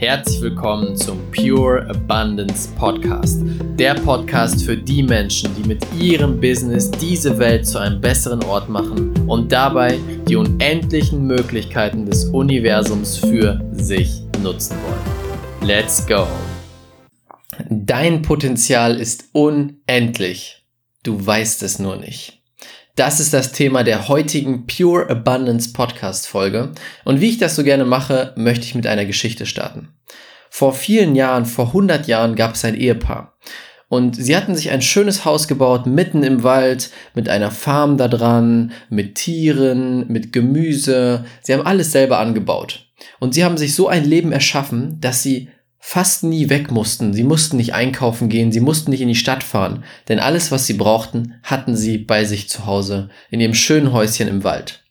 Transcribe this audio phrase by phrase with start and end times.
[0.00, 3.42] Herzlich willkommen zum Pure Abundance Podcast.
[3.78, 8.70] Der Podcast für die Menschen, die mit ihrem Business diese Welt zu einem besseren Ort
[8.70, 15.68] machen und dabei die unendlichen Möglichkeiten des Universums für sich nutzen wollen.
[15.68, 16.26] Let's go!
[17.68, 20.64] Dein Potenzial ist unendlich.
[21.02, 22.39] Du weißt es nur nicht.
[22.96, 26.72] Das ist das Thema der heutigen Pure Abundance Podcast Folge.
[27.04, 29.88] Und wie ich das so gerne mache, möchte ich mit einer Geschichte starten.
[30.50, 33.38] Vor vielen Jahren, vor 100 Jahren gab es ein Ehepaar.
[33.88, 38.08] Und sie hatten sich ein schönes Haus gebaut, mitten im Wald, mit einer Farm da
[38.08, 41.24] dran, mit Tieren, mit Gemüse.
[41.42, 42.86] Sie haben alles selber angebaut.
[43.18, 45.48] Und sie haben sich so ein Leben erschaffen, dass sie
[45.80, 47.14] fast nie weg mussten.
[47.14, 50.66] Sie mussten nicht einkaufen gehen, sie mussten nicht in die Stadt fahren, denn alles, was
[50.66, 54.84] sie brauchten, hatten sie bei sich zu Hause, in ihrem schönen Häuschen im Wald.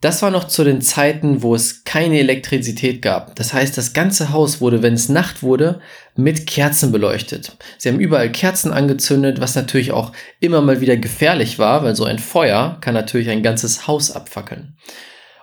[0.00, 3.36] Das war noch zu den Zeiten, wo es keine Elektrizität gab.
[3.36, 5.80] Das heißt, das ganze Haus wurde, wenn es Nacht wurde,
[6.16, 7.56] mit Kerzen beleuchtet.
[7.78, 12.04] Sie haben überall Kerzen angezündet, was natürlich auch immer mal wieder gefährlich war, weil so
[12.04, 14.76] ein Feuer kann natürlich ein ganzes Haus abfackeln.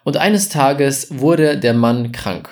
[0.03, 2.49] Und eines Tages wurde der Mann krank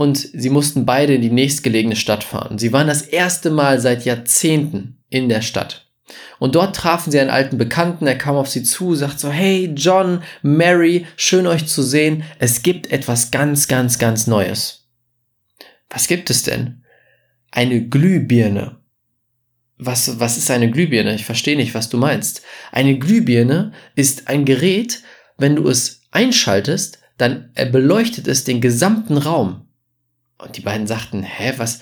[0.00, 2.56] und sie mussten beide in die nächstgelegene Stadt fahren.
[2.56, 5.90] Sie waren das erste Mal seit Jahrzehnten in der Stadt.
[6.38, 9.70] Und dort trafen sie einen alten Bekannten, er kam auf sie zu, sagt so, hey
[9.76, 14.88] John, Mary, schön euch zu sehen, es gibt etwas ganz, ganz, ganz Neues.
[15.90, 16.82] Was gibt es denn?
[17.50, 18.78] Eine Glühbirne.
[19.76, 21.14] Was, was ist eine Glühbirne?
[21.14, 22.40] Ich verstehe nicht, was du meinst.
[22.72, 25.02] Eine Glühbirne ist ein Gerät,
[25.36, 29.66] wenn du es einschaltest, dann beleuchtet es den gesamten Raum.
[30.42, 31.80] Und die beiden sagten, hä, was,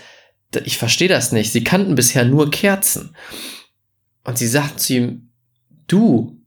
[0.64, 1.52] ich verstehe das nicht.
[1.52, 3.14] Sie kannten bisher nur Kerzen.
[4.24, 5.30] Und sie sagten zu ihm,
[5.86, 6.40] du,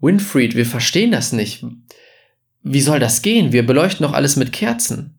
[0.00, 1.64] Winfried, wir verstehen das nicht.
[2.62, 3.52] Wie soll das gehen?
[3.52, 5.18] Wir beleuchten doch alles mit Kerzen.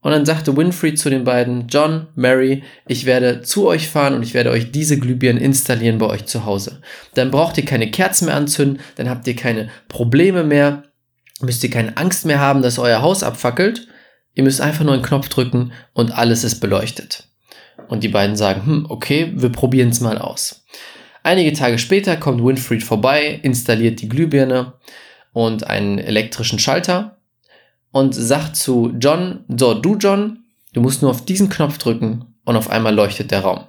[0.00, 4.22] Und dann sagte Winfried zu den beiden, John, Mary, ich werde zu euch fahren und
[4.22, 6.80] ich werde euch diese Glühbirnen installieren bei euch zu Hause.
[7.14, 10.84] Dann braucht ihr keine Kerzen mehr anzünden, dann habt ihr keine Probleme mehr,
[11.40, 13.88] müsst ihr keine Angst mehr haben, dass euer Haus abfackelt.
[14.36, 17.24] Ihr müsst einfach nur einen Knopf drücken und alles ist beleuchtet.
[17.88, 20.64] Und die beiden sagen, hm, okay, wir probieren es mal aus.
[21.22, 24.74] Einige Tage später kommt Winfried vorbei, installiert die Glühbirne
[25.32, 27.16] und einen elektrischen Schalter
[27.92, 32.56] und sagt zu John, so, du John, du musst nur auf diesen Knopf drücken und
[32.56, 33.66] auf einmal leuchtet der Raum.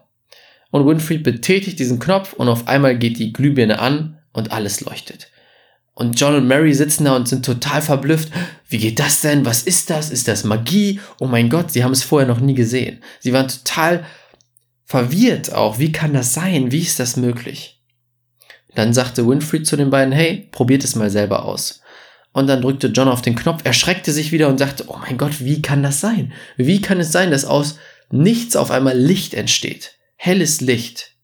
[0.69, 5.29] Und Winfried betätigt diesen Knopf und auf einmal geht die Glühbirne an und alles leuchtet.
[5.97, 8.31] Und John und Mary sitzen da und sind total verblüfft.
[8.69, 9.45] Wie geht das denn?
[9.45, 10.11] Was ist das?
[10.11, 11.01] Ist das Magie?
[11.19, 13.01] Oh mein Gott, sie haben es vorher noch nie gesehen.
[13.19, 14.05] Sie waren total
[14.85, 15.79] verwirrt auch.
[15.79, 16.71] Wie kann das sein?
[16.71, 17.81] Wie ist das möglich?
[18.75, 21.81] Dann sagte Winfried zu den beiden, hey, probiert es mal selber aus.
[22.31, 25.39] Und dann drückte John auf den Knopf, erschreckte sich wieder und sagte, oh mein Gott,
[25.39, 26.31] wie kann das sein?
[26.57, 27.79] Wie kann es sein, dass aus
[28.11, 29.95] nichts auf einmal Licht entsteht?
[30.15, 31.15] Helles Licht.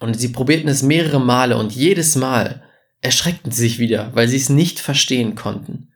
[0.00, 2.64] Und sie probierten es mehrere Male und jedes Mal
[3.00, 5.92] erschreckten sie sich wieder, weil sie es nicht verstehen konnten.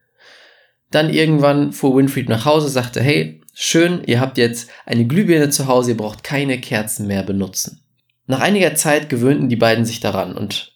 [0.91, 5.67] Dann irgendwann fuhr Winfried nach Hause, sagte, hey, schön, ihr habt jetzt eine Glühbirne zu
[5.67, 7.83] Hause, ihr braucht keine Kerzen mehr benutzen.
[8.27, 10.73] Nach einiger Zeit gewöhnten die beiden sich daran und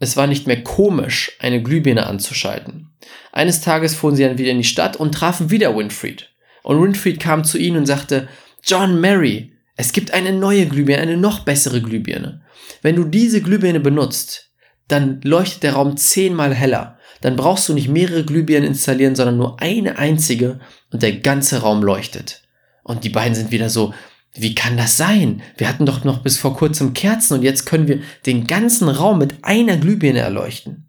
[0.00, 2.90] es war nicht mehr komisch, eine Glühbirne anzuschalten.
[3.32, 6.30] Eines Tages fuhren sie dann wieder in die Stadt und trafen wieder Winfried.
[6.62, 8.28] Und Winfried kam zu ihnen und sagte,
[8.62, 12.42] John Mary, es gibt eine neue Glühbirne, eine noch bessere Glühbirne.
[12.82, 14.52] Wenn du diese Glühbirne benutzt,
[14.88, 16.98] dann leuchtet der Raum zehnmal heller.
[17.20, 21.82] Dann brauchst du nicht mehrere Glühbirnen installieren, sondern nur eine einzige und der ganze Raum
[21.82, 22.42] leuchtet.
[22.82, 23.94] Und die beiden sind wieder so,
[24.34, 25.42] wie kann das sein?
[25.56, 29.18] Wir hatten doch noch bis vor kurzem Kerzen und jetzt können wir den ganzen Raum
[29.18, 30.88] mit einer Glühbirne erleuchten.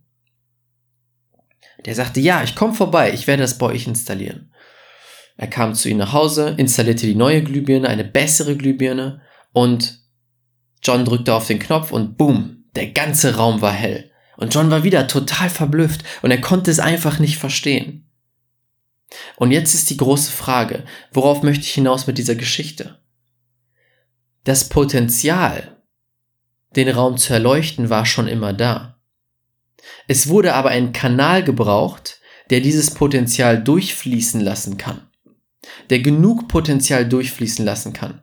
[1.86, 4.52] Der sagte, ja, ich komme vorbei, ich werde das bei euch installieren.
[5.38, 9.22] Er kam zu ihnen nach Hause, installierte die neue Glühbirne, eine bessere Glühbirne
[9.54, 10.00] und
[10.82, 14.12] John drückte auf den Knopf und boom, der ganze Raum war hell.
[14.38, 18.10] Und John war wieder total verblüfft und er konnte es einfach nicht verstehen.
[19.38, 23.00] Und jetzt ist die große Frage, worauf möchte ich hinaus mit dieser Geschichte?
[24.44, 25.82] Das Potenzial,
[26.76, 29.00] den Raum zu erleuchten, war schon immer da.
[30.08, 32.20] Es wurde aber ein Kanal gebraucht,
[32.50, 35.08] der dieses Potenzial durchfließen lassen kann.
[35.90, 38.22] Der genug Potenzial durchfließen lassen kann.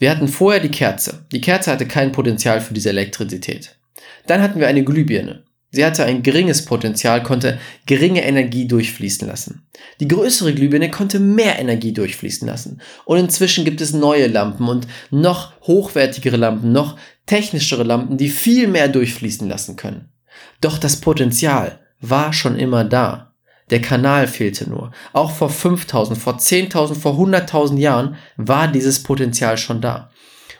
[0.00, 1.26] Wir hatten vorher die Kerze.
[1.30, 3.76] Die Kerze hatte kein Potenzial für diese Elektrizität.
[4.26, 5.44] Dann hatten wir eine Glühbirne.
[5.72, 9.68] Sie hatte ein geringes Potenzial, konnte geringe Energie durchfließen lassen.
[10.00, 12.80] Die größere Glühbirne konnte mehr Energie durchfließen lassen.
[13.04, 18.68] Und inzwischen gibt es neue Lampen und noch hochwertigere Lampen, noch technischere Lampen, die viel
[18.68, 20.08] mehr durchfließen lassen können.
[20.62, 23.29] Doch das Potenzial war schon immer da.
[23.70, 24.92] Der Kanal fehlte nur.
[25.12, 30.10] Auch vor 5000, vor 10.000, vor 100.000 Jahren war dieses Potenzial schon da.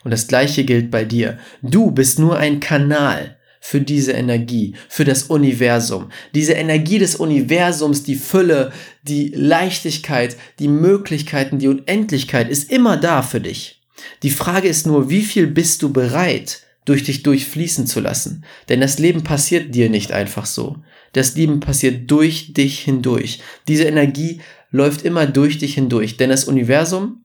[0.04, 1.38] Und das gleiche gilt bei dir.
[1.62, 6.10] Du bist nur ein Kanal für diese Energie, für das Universum.
[6.34, 8.72] Diese Energie des Universums, die Fülle,
[9.02, 13.82] die Leichtigkeit, die Möglichkeiten, die Unendlichkeit ist immer da für dich.
[14.22, 18.44] Die Frage ist nur, wie viel bist du bereit, durch dich durchfließen zu lassen?
[18.68, 20.78] Denn das Leben passiert dir nicht einfach so.
[21.12, 23.40] Das Leben passiert durch dich hindurch.
[23.68, 24.40] Diese Energie
[24.72, 27.22] läuft immer durch dich hindurch, denn das Universum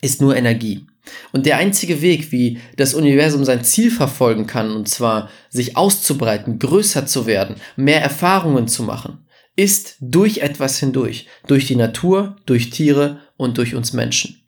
[0.00, 0.86] ist nur Energie.
[1.32, 6.58] Und der einzige Weg, wie das Universum sein Ziel verfolgen kann, und zwar sich auszubreiten,
[6.58, 12.70] größer zu werden, mehr Erfahrungen zu machen, ist durch etwas hindurch, durch die Natur, durch
[12.70, 14.40] Tiere und durch uns Menschen.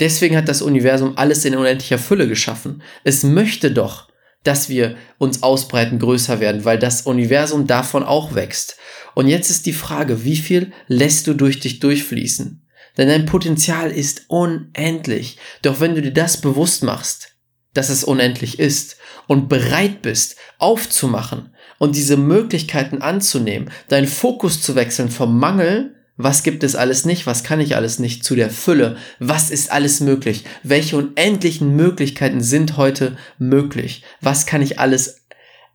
[0.00, 2.82] Deswegen hat das Universum alles in unendlicher Fülle geschaffen.
[3.04, 4.08] Es möchte doch,
[4.44, 8.76] dass wir uns ausbreiten, größer werden, weil das Universum davon auch wächst.
[9.14, 12.64] Und jetzt ist die Frage, wie viel lässt du durch dich durchfließen?
[12.96, 15.38] Denn dein Potenzial ist unendlich.
[15.62, 17.36] Doch wenn du dir das bewusst machst,
[17.74, 18.96] dass es unendlich ist
[19.26, 26.42] und bereit bist, aufzumachen und diese Möglichkeiten anzunehmen, deinen Fokus zu wechseln vom Mangel, was
[26.42, 30.00] gibt es alles nicht, was kann ich alles nicht, zu der Fülle, was ist alles
[30.00, 35.24] möglich, welche unendlichen Möglichkeiten sind heute möglich, was kann ich alles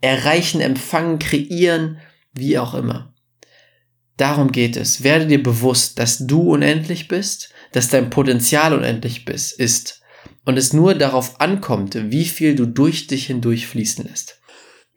[0.01, 1.97] erreichen, empfangen, kreieren,
[2.33, 3.13] wie auch immer.
[4.17, 5.03] Darum geht es.
[5.03, 10.01] Werde dir bewusst, dass du unendlich bist, dass dein Potenzial unendlich bist, ist
[10.45, 14.41] und es nur darauf ankommt, wie viel du durch dich hindurch fließen lässt.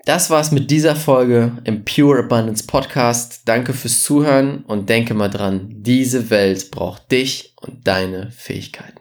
[0.07, 3.41] Das war's mit dieser Folge im Pure Abundance Podcast.
[3.45, 9.01] Danke fürs Zuhören und denke mal dran, diese Welt braucht dich und deine Fähigkeiten.